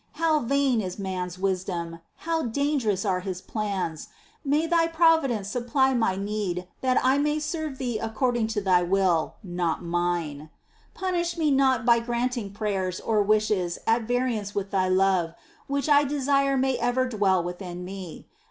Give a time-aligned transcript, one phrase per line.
[0.13, 1.99] How vain is man's wisdom!
[2.25, 4.07] How dangerous are his plans!
[4.43, 9.35] May Thy providence supply my need that I may serve Thee according to Thy will,
[9.43, 10.49] not mine!
[10.93, 10.99] 6.
[10.99, 15.35] Punish me not by granting prayers or wishes at variance with Thy love,
[15.67, 18.27] which I desire may ever dwell within me.